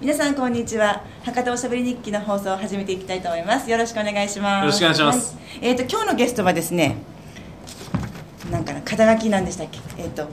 [0.00, 1.04] 皆さんこんにちは。
[1.24, 3.70] 博多おしゃべり日記の放送を始めていきたいと思います。
[3.70, 4.64] よろしくお願いします。
[4.64, 6.96] よろしくお願いします、はい、えっ、ー、と今日のゲストはですね
[8.50, 9.78] なんかな肩書きなんでしたっけ？
[9.98, 10.26] えっ、ー、と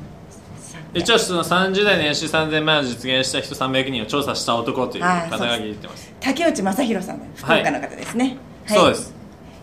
[0.93, 6.13] 一応その30代年収3000万を実現した人300人を調査した男という肩書き言ってます。
[6.21, 8.38] 竹内正弘さん福岡の方ですね、
[8.68, 9.13] はい、そうです。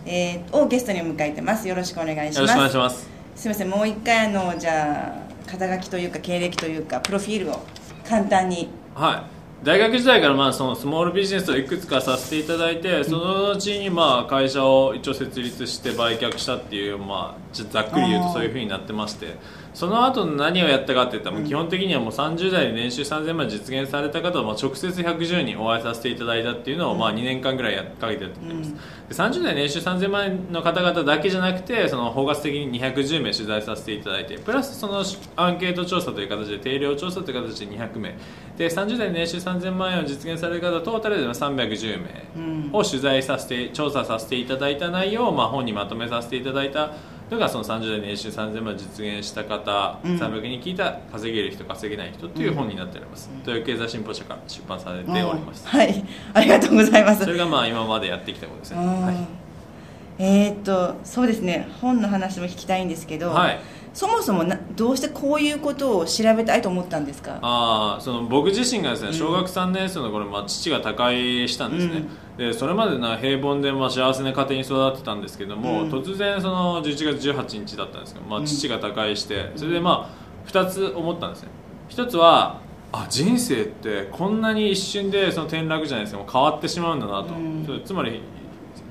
[0.05, 1.66] えー、をゲストに迎えてます。
[1.66, 2.36] よろしくお願いします。
[2.41, 3.09] よろしくお願いします。
[3.36, 3.71] すみません。
[3.71, 5.16] もう一回あのじゃ
[5.46, 7.62] あ肩書きというか経歴というかプロフィールを
[8.07, 19.36] 簡単にはい大学時代からまあそのスモールビジネスをいくつかさせていただいてその後にまあ会社を一応設立して売却したっていうまあざっくり言うとそういうふうになってまして
[19.75, 35.03] その後何をやったかっていったら基本的にはもう30代で年収3000万実現された方はまあ直接110人お会いさせていただいたっていうのをまあ2年間ぐらいやかけてやってます、で30代年収3000万円の方々だけじゃなくてその包括的に210名取材させていただいてプラスその
[35.34, 38.17] アンケート調査という形で定量調査という形で200名。
[38.56, 46.92] で30代年収3000万円を実現される方トータルで310名を取材させて調査させていただいた内容をまあ本にまとめさせていただいた
[47.30, 56.05] のがその30代年収3000万実現した方、うん、300人聞いた稼げる人稼げない人という本になっております、うん、東洋経済新報社から出版されておりますはい。
[56.34, 57.25] ありがとうございます。
[57.25, 61.69] それがまあ今までやってきたことですね、はい、えー、っとそうですね。
[61.81, 63.59] 本の話も聞きたいんですけど、はい。
[63.94, 67.38] そもそもなどうしてこういうことを調べたいと思ったんですか？
[67.42, 81.48] あその僕自身がですね小学3年生の頃、まあ、父が他界したんですね、うん、でそれまでな平凡で、まあ、幸せな家庭に育ってたんですけども、うん、突然その11月18日だったんですけど、まあ、父が他界してそれでまあ2つ思ったんですね。
[81.91, 82.60] 1つは
[82.92, 86.24] あ人生ってこんなに一瞬でその転落じゃないですか。
[86.30, 88.20] 変わってしまうんだなと、うん、つまり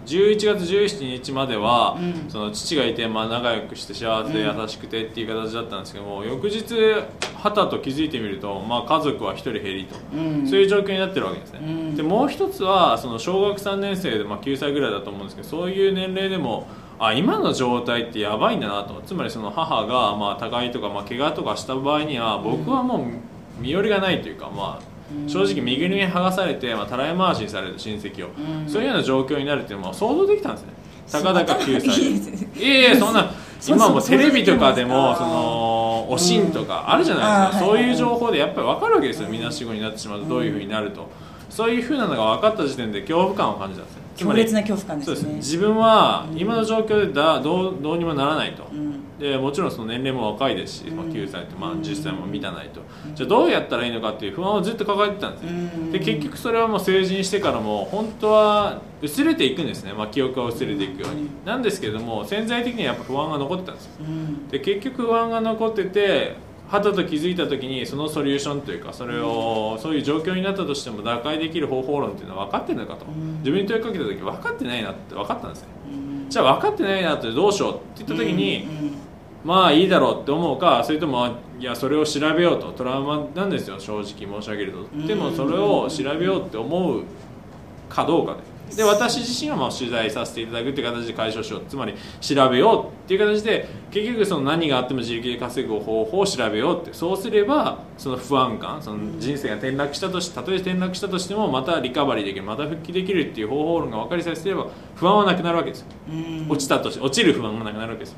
[0.05, 6.73] 11月17日までは、うん、その父がいて、まあ、仲良くして幸せで優しくてっていう形だったんですけども、うん、翌日
[7.35, 16.67] はたと気づいてみると、まあ、家族は1人減りと、うん、そういう状況になってるわけですね、でもう一つはその小学3年生で、まあ、9歳ぐらいだと思うんですけどそういう年齢でも
[16.99, 19.01] あ今の状態ってやばいんだなと。
[19.05, 24.92] つまりその母が、まあ、高いとか、まあ、怪我とかした場合には僕はもう身寄りがないというか、まあ
[25.27, 28.29] 正直右に剥がされて、まあ、たらい回しにされる親戚を、
[28.67, 30.73] そういうような状況になるっていうのは想像できたんですね。
[31.11, 33.29] たかだか9歳いやいやそんな
[33.67, 39.29] 今もテレビとかでもそのおしんとかあるじゃないですか、そういう情報でやっぱり分かるわけですよ。
[39.29, 41.09] みなしごになってしまうとどういうふうになると、
[41.49, 45.35] そういうふうなのが分かった時点で恐怖感を感じたんですね強烈な恐怖感ですね。
[45.35, 48.93] 自分は今の状況でだどうどうにもならないと、うん。
[49.19, 52.81] でもちろんその年齢も若いですし、まあ、9歳とまあ10歳も満たないと、
[53.15, 63.91] じゃあどうやったらいいのかっていう不安をずっと抱えてたんですよ、で結局それはもう成人してからも本当は薄れていくんですね、まあ、記憶が薄れていくように、なんですけれども潜在的にはやっぱ不安が残ってたんですよ、
[64.51, 66.35] で結局不安が残ってて
[66.73, 75.67] はたと気づいた時にそのソリューションというかそれをそういう状況になったとしても打開できる方法論っていうのは分かってるのかと、自分に問いかけた時分かってないなって分かったんですね、
[76.29, 78.67] じゃあ分かってないなってどうしようって言った時に、
[79.45, 81.27] まあいいだろうって思うかそれとも
[81.59, 82.71] いやそれを調べようと。
[82.71, 85.07] トラウマなんですよ正直申し上げると。
[85.07, 87.03] でもそれを調べようって思う
[87.87, 88.39] かどうかで
[88.75, 91.61] で私自身はまあ取材させていただくっていう形で解消しよう。
[91.67, 96.93] つまり調べようっていう形で結局その何があっても自力で稼ぐ方法を調べようって。
[96.93, 105.87] そうすればその不安感その人生が転落したとしてたとえ転落したとしてもまたリカバリーできるまた復帰できるっていう方法論が分かりさせれば不安はなくなるわけですよ。
[106.49, 108.15] 落ちたとして落ちる不安がなくなるわけです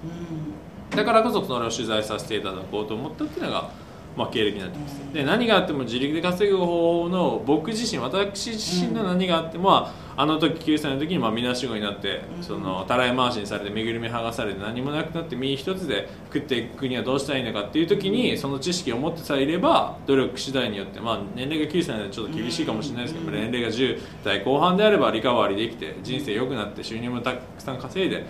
[0.91, 3.69] だからこそそれを取材させていただこうと思ったっていうのが、
[4.15, 4.95] まあ、経歴になってます。
[5.13, 28.25] で何があっても自力で稼ぐ方法の僕自身私自身の何があっても、うん、あの時9歳の時にまあみなしごになって、うん、そのたらい回しにされて身ぐるみ剥がされて何もなくなって身一つで食っていくにはどうしたらいいのかっていう時にその知識を持ってさえいれば努力次第によって、まあ、年齢が9歳なのでちょっと厳しいかもしれないですけど、年齢が10代後半であればリカバリーできて人生良くなって収入もたくさん稼いで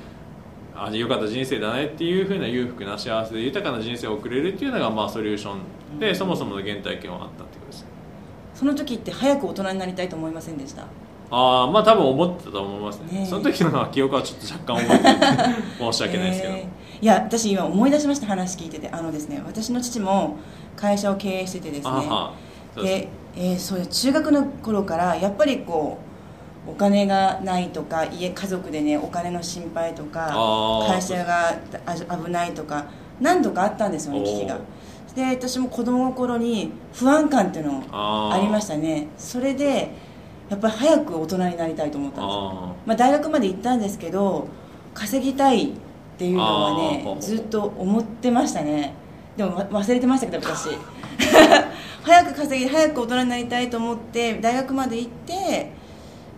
[0.77, 5.55] あ良かった人生だねっていうふうな裕福な幸せで豊かな人生を送れるっていうのがまあソリューショ
[5.95, 7.85] ンで、そもそもの原体験はあったってことです
[8.53, 10.83] その時って早く大人になりたいと思いませんでした？
[11.31, 16.67] ああまあ多分思ってたと思いますね、ね、その時の記憶はちょっと若干覚えて申し訳ないですけど、え。
[17.01, 18.89] ー、いや私今思い出しました話聞いてて。
[18.89, 20.37] あのですね私の父も
[20.75, 22.09] 会社を経営しててですね。
[22.75, 26.04] で、えー、そう中学の頃からやっぱりこう
[26.67, 30.33] お金がないとか家家族でねお金の心配とか
[30.87, 31.55] 会社が
[32.23, 32.85] 危ないとか
[33.19, 34.59] 何度かあったんですよね危機が。
[35.15, 39.07] で私も子供の頃に不安感っていうのありましたね。
[39.17, 39.91] それで
[40.49, 42.87] やっぱり早く大人になりたいと思ったんです。
[42.87, 44.47] まあ、大学まで行ったんですけど
[44.93, 45.73] 稼ぎたいっ
[46.17, 48.93] ていうのはねずっと思ってましたね。
[49.37, 50.69] でも忘れてましたけど私。
[52.03, 55.71] 早く稼ぎ早く大人になりたいと思って大学まで行って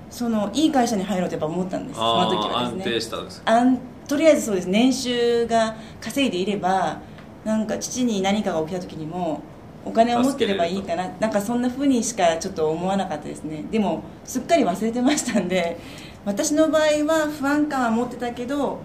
[0.09, 2.83] そのいい会社に入ろうとやっぱ思ったんですその時はですね。
[2.83, 4.69] 安定したんです安とりあえずそうです。
[4.69, 6.99] 年収が稼いでいれば
[7.43, 9.41] なんか父に何かが起きた時にも
[9.83, 11.09] お金を持ってればいいかな。
[11.19, 13.65] なんかそんなふうにしかちょっと思わなかったですね。
[13.69, 15.77] でもすっかり忘れてましたんで
[16.25, 18.79] 私の場合は不安感は持ってたけど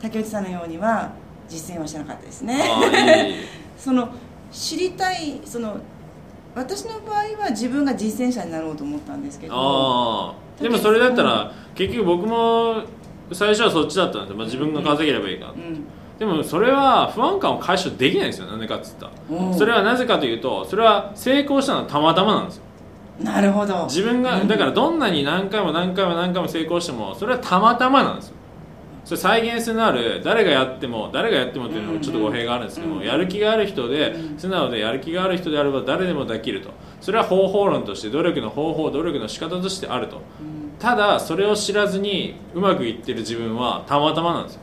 [0.00, 1.12] 竹内さんのようには
[1.48, 2.62] 実践はしなかったですね。
[3.76, 4.08] その
[4.50, 5.76] 知りたいその
[6.54, 12.82] 私の場合は自分が実践者になろうと思ったんですけどでもそれだったら結局僕も
[13.32, 15.84] 最初はそっちだったんですよ、まあ、自分が稼げればいいか、うん、
[16.18, 19.12] でもそれは不安感を解消できないんですよなんでかっつったら。
[19.54, 22.62] それはなぜかというとそれは成功したのはたまたまなんですよ。
[23.20, 23.84] なるほど。
[23.84, 28.34] 自分がだからどんなに何回も何回も何回も成功してもそれはたまたまなんですよ。
[29.04, 36.70] それ再現性のある誰がやっても誰がやってもっていうのもちょっと語弊があるんですけども、やる気がある人で素直でやる気がある人であれば誰でもできると
[37.02, 40.22] それは方法論として努力の方法努力の仕方としてあると、
[40.78, 44.60] ただそれを知らずにうまくいってる自分はたまたまなんですよ。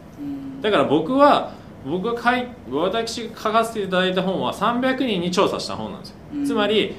[0.62, 1.54] だから僕は
[1.86, 6.16] 僕が書い私が書かせていただいた本は300人に調査した本なんですよ、
[6.46, 6.96] つまり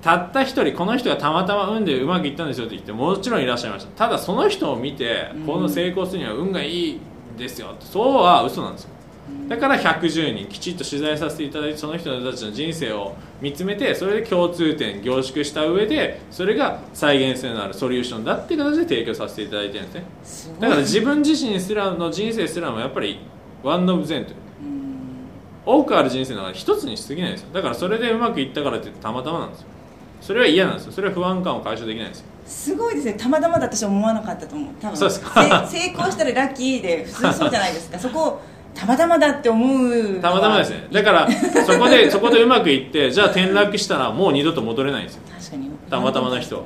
[0.00, 4.06] たった一人この人がたまたま運でうまくいったんですよって言ってもちろんいらっしゃいました。
[4.06, 7.00] ただその人を見てこの成功するには運がいい
[7.38, 8.90] ですよそうは嘘なんですよ
[9.48, 20.56] だから110人きちっと取材させていただいてその人たちの人生を見つめてそれで共通点凝縮した上でそれが再現性のあるソリューションだっていう形で提供させていただいてるんですね。
[20.60, 23.20] だから自分自身すらの人生すらもやっぱり
[23.62, 24.36] ワン・オブ・ゼンという
[25.64, 27.48] 多くある人生の中で一つにしすぎないんですよ。
[27.52, 29.66] だからそれでうまくいったからってたまたまなんですよ。
[30.20, 30.92] それは嫌なんですよ。
[30.92, 32.26] それは不安感を解消できないんですよ。
[32.46, 33.14] すごいですね。
[33.14, 34.74] たまたまだ私は思わなかったと思う。
[34.80, 34.96] 多分。
[34.96, 35.66] そうですか。
[35.68, 37.98] 成功したらラッキーで普通そうじゃないですか。
[37.98, 38.40] そこ
[38.74, 40.88] たまたまだって思うたまたまですね。
[40.90, 41.30] だから
[41.64, 45.22] そこでそこでうまくいってじゃあ転落したらもう二度と戻れないんですよ。
[45.38, 45.70] 確かに。
[45.90, 46.62] たまたまな人は。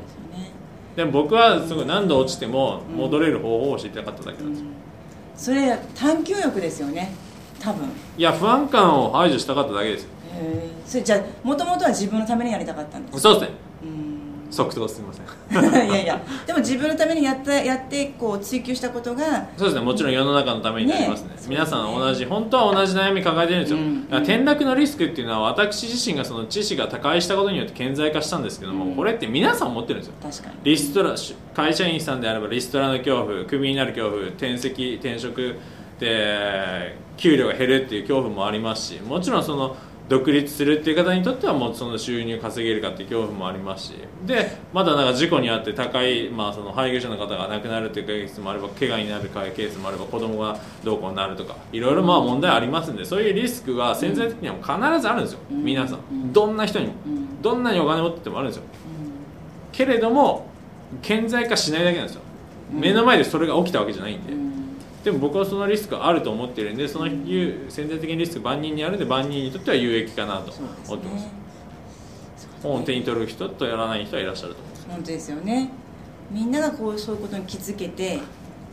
[0.94, 4.72] でも僕はすごい何度落ちても戻れる方法を教えたかっただけなんですよ、うん、
[5.36, 7.14] それ探求欲ですよね。
[7.60, 7.86] 多分。
[8.16, 10.10] いや不安感を排除したかっただけですよ。
[10.86, 13.54] それじゃあもともとは自分のためにやりたかったんですそうですね
[14.50, 15.86] 即答すみません。
[15.88, 16.20] いやいや。
[16.46, 19.80] でも自分のためにやったやってこう追求したことがそうですね。
[19.80, 30.14] もちろん世の中のためになりますね、ね、皆さん同じ本当は同じ悩み抱えてるんですよ、うん、転落のリスクっていうのは私自身がその知識が高いしたことによって顕在化したんですけども、うん、これって皆さん持ってるんですよ。
[30.22, 30.54] 確かに。
[30.64, 31.14] リストラ
[31.54, 35.56] 会社員さんであればリストラの恐怖クビになる恐怖転籍転職
[35.98, 39.76] で給料が減るっていう恐怖もありますしもちろんその
[40.08, 43.94] 独立するっていう方にとってはもうその収入稼げるかっていう恐怖もありますし。
[44.24, 55.40] でまだなんか事故に遭って高い、まあ、その配偶者の方が亡くなるというケースもあれば怪我になるケースもあれば子供がどうこうなるとかいろいろまあ問題ありますんでそういうリスクは潜在的には必ずあるんですよ。
[55.50, 56.32] 皆さん。
[56.32, 56.94] どんな人にも。
[57.42, 58.62] どんなにお金持っててもあるんですよ。
[59.72, 60.48] けれども
[61.02, 62.22] 顕在化しないだけなんですよ。
[62.70, 64.45] 目の前でそれが起きたわけじゃないんで。
[65.06, 71.30] でも僕はそのリスクがあると思っているんでその潜在的にリスク万人にあるんで万人にとっては有益かなと思ってます、ね、
[72.60, 74.86] 本を手に取る人とやらない人はいらっしゃると思います。
[74.88, 75.70] 本当ですよね。
[76.32, 78.18] みんながこうそういうことに気づけて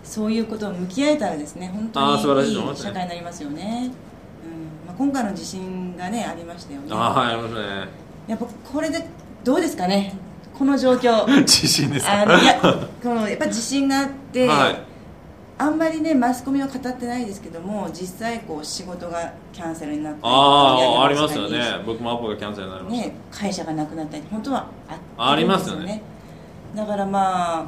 [0.04, 2.04] そういうことを向き合えたらですね本当
[2.42, 3.92] にいい社会になりますよね、
[4.44, 4.88] うん。
[4.88, 6.88] まあ、今回の地震がねありましたよね。
[6.90, 7.88] あはいありましたね。
[8.28, 9.06] やっぱこれで
[9.44, 10.16] どうですかね？
[10.58, 11.28] この状況。
[11.46, 14.93] 地震ですあのいやこのやっぱ地震があって、はい
[15.58, 21.62] あんまりねマスコミは語ってないですけども実際こう仕事がキャンセルになったりああありますよね。
[21.86, 24.68] 僕もアポがキャンセルになりました、ね、会社がなくなったり本当は
[25.18, 26.02] あありますよね。
[26.76, 27.66] だからまあ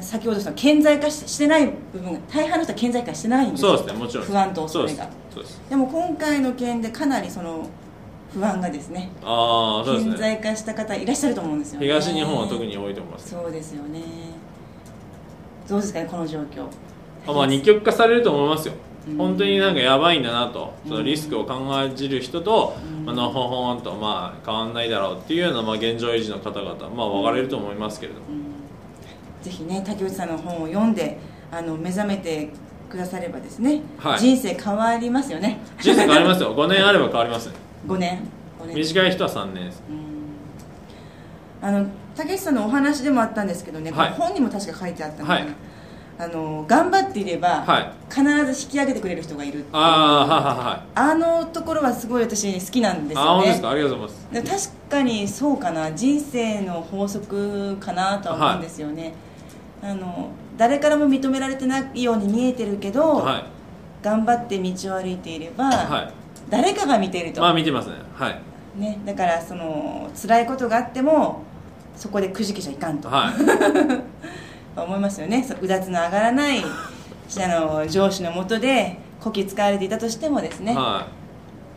[0.00, 3.76] 先ほどさ顕在化してない部分が大半の人は顕在化してないんですよ。
[3.76, 4.26] そうですねもちろん。
[4.26, 5.08] 不安と恐れが。
[5.68, 7.68] でも今回の件でかなりその
[8.32, 10.10] 不安がですねあそうですね。
[10.12, 11.86] 顕在化した方いらっしゃると思うんですよね。
[11.86, 14.00] 東日本は特に多いと思います、そうですよね
[15.70, 16.66] どうですかねこの状況。
[17.28, 18.74] あまあ二極化されると思いますよ。
[19.16, 28.26] 本当になんかやばいんだなと、そのリスクを考えじる人と、あのほほんとまあ変わんないだろうっていうようなまあ現状維持の方々、まあ、分かれると思いますけれども、
[29.42, 31.18] ぜひね竹内さんの本を読んで
[31.52, 32.50] あの目覚めて
[32.90, 35.60] くださればですね、はい、人生変わりますよね。
[35.80, 36.54] 人生変わりますよ。
[36.58, 37.54] 5年あれば変わりますね。
[37.86, 38.28] 5年。
[38.66, 38.74] 年。
[38.74, 39.82] 短い人は3年です
[41.62, 41.86] あの
[42.16, 45.46] 竹内さんのお話でもあったんですけどね、はい、本にも確か書いてあったので、はい、
[46.18, 53.30] あの頑張っていれば、はい、必ず引き上げてくれる人がいるああはいはいはいあのところはすごい私好きなんですよね。
[53.30, 53.70] あ本ですか？
[53.70, 54.70] ありがとうございます。
[54.70, 55.92] 確かにそうかな。
[55.92, 59.14] 人生の法則かなとは思うんですよね、
[59.82, 63.44] あの誰からも認められてないように見えてるけど、はい、
[64.02, 66.12] 頑張って道を歩いていれば、はい、
[66.50, 67.40] 誰かが見ていると。
[67.40, 67.96] まあ見てますね。
[68.14, 68.40] はい
[68.76, 71.42] ね、だからその辛いことがあっても
[71.96, 73.32] そこでくじけちゃいかんと、はい、
[74.80, 75.44] 思いますよね。
[75.60, 76.64] うだつの上がらないあ
[77.48, 81.06] の上司のもとでこき使われていたとしてもですね、は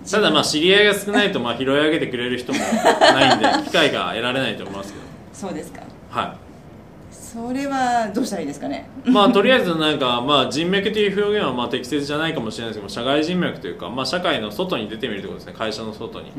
[0.06, 5.06] い、ただまあ知り合いが少ないとまあ拾い上げてくれる人もないんで 機会が得られないと思いますけど。
[5.34, 5.82] そうですか。
[6.10, 6.43] はい
[7.34, 8.88] それはどうしたらいいですかね？
[9.06, 15.58] まあとりあえずなんか、まあ、人脈という表現はまあ適切じゃないかもしれないですけど社外人脈というか、まあ、社会の外に出てみるということですね。
[15.58, 16.30] 会社の外に、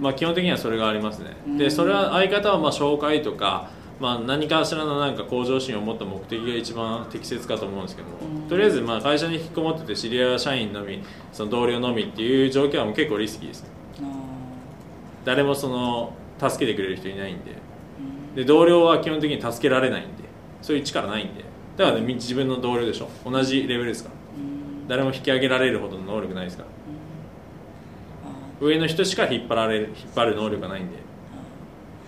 [0.00, 1.36] まあ、基本的にはそれがありますね。
[1.58, 3.68] でそれは相方はまあ紹介とか、
[4.00, 8.48] まあ、何かしらのなんか向上心を持った目的が一番適切かと思うんですけども。
[8.48, 13.70] とりあえずまあ会社に引きこもってて知り合いは社員のみその同僚のみっていう状況はもう結構リスキーです。
[15.26, 17.52] 誰もその助けてくれる人いないんで。
[18.34, 20.27] で同僚は基本的に助けられないんで
[20.62, 21.44] そういう力ないんで。
[21.76, 23.08] だから、ね、自分の同僚でしょ。
[23.24, 24.14] 同じレベルですから。
[24.88, 26.68] 誰も引き上げられるほどの能力ないですから。
[28.60, 30.98] 上の人しか引っ張られる引っ張る能力がないんで。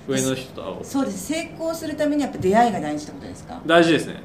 [0.08, 1.26] 上の人とそうです。
[1.26, 3.60] 成功するためにやっぱ出会いが大事ってことですか？
[3.66, 4.16] 大事ですね。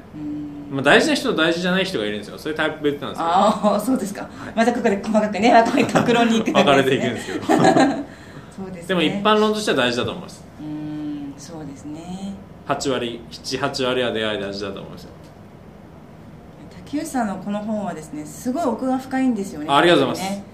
[0.70, 2.38] まあ、大事な人と大事じゃない人がいるんですよ。
[2.38, 3.24] それタイプ別なんですよ。
[3.26, 7.46] ああそうですか、はい、またここで細かくね 分かれていくんですけど。
[7.46, 10.40] そうです、ね、でも一般論としては大事だと思います。
[10.40, 10.45] うん
[11.46, 12.34] そうですね。
[12.66, 15.10] 8割78割は出会い大事だと思いますよ。
[16.84, 19.66] 竹内さんのこの本はですねすごい奥が深いんですよね。
[19.68, 20.44] ありがとうございます、ね、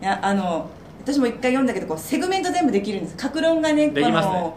[0.00, 0.70] いやあの
[1.02, 3.16] 私も一回読んだけどこうセグメント全部できるんです。
[3.18, 4.54] 格論がねできますね。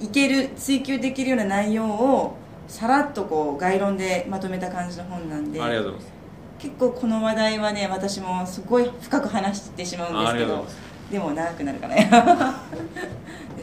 [0.00, 2.36] いける追求できるような内容を
[2.66, 6.12] さらっとこう概論でまとめた感じの本なんでありがとうございます。
[6.58, 10.66] 結構この話題はね私もすごい深く話してしまうんですけど
[11.12, 11.96] でも長くなるかな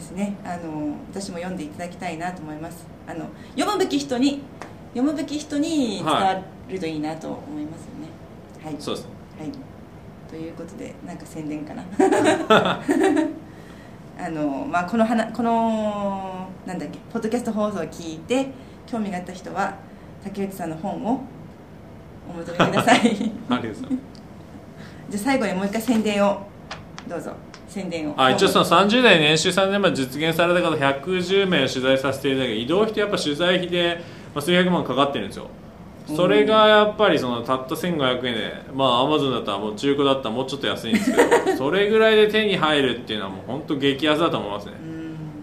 [0.00, 0.34] ですね。
[0.44, 2.86] あの私も読んでいただきたいなと思います。
[3.06, 4.42] あの読むべき人に
[4.94, 8.08] 読むべき人に伝わるといいなと思いますよね。
[8.64, 9.52] はい、そうですはい。
[10.28, 11.84] ということでなんか宣伝かな。
[14.22, 18.48] あの、まあ、この話このなんだっけポッドキャスト放送を聞いて
[18.86, 19.76] 興味があった人は
[20.22, 21.22] 竹内さんの本を
[22.28, 23.00] お求めください。
[23.00, 23.82] ありがとうございます。
[25.10, 26.49] じゃあ最後にもう一回宣伝を
[27.10, 27.32] どうぞ。
[27.66, 28.14] 宣伝を。
[28.16, 34.00] あ一応その30代年収3年前実現された方110名取材させていただけど移動費ってやっぱ取材費で、
[34.32, 35.48] まあ、数百万かかってるんですよ。
[36.06, 41.22] それがやっぱりそのたった1500円でまあアマゾンだったらもう中古だったらもうちょっと安いんですけど
[41.58, 44.72] それぐらいで手に入るっていうのはもう本当激安だと思いますね。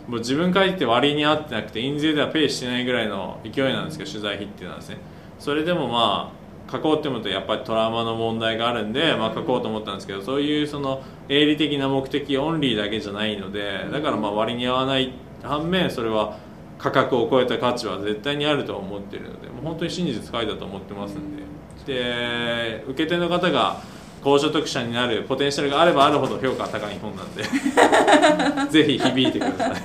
[0.08, 5.00] もう自分書いて割に合ってなくて印税ではペイしてないぐらいの勢いなんですけど取材費っていうのはですね。
[5.38, 16.38] それでもまあ書こうって思うとやっぱりトラウマの問題があるんで、まあ、書こうと思ったんですけどそういうその営利的な目的オンリーだけじゃないのでだからまあ割に合わない反面それは
[16.78, 21.48] 価格を超えた価値は絶対にあると思っているのでもう本当に真実書いたと思ってますんで。
[21.86, 23.82] で受け手の方が
[24.22, 27.44] 高所得者になるポテンシャルがあればあるほど評価が高い本なんで
[28.70, 29.70] ぜひ響いてください。
[29.70, 29.76] わ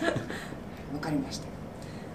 [1.01, 1.47] かりました。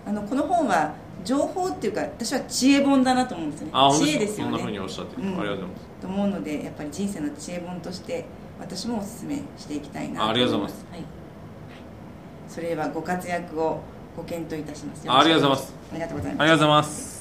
[0.07, 0.93] あのこの本は
[1.27, 3.71] 情報っていうか私は知恵本だなと思うんですよね。
[3.73, 4.51] あ知恵ですよね。
[4.53, 5.85] そんなふうにおっしゃって、うん、ありがとうございます。
[6.01, 8.23] と思うのでやっぱり人生の知恵本として
[8.61, 10.29] 私もおすすめしていきたいなと思います。
[10.29, 11.03] ありがとうございます、はい、
[12.47, 13.81] それではご活躍を
[14.15, 15.03] ご検討いたします。
[15.05, 15.75] ありがとうございます。
[15.91, 16.41] ありがとうございます。
[16.41, 17.16] ありがとうございます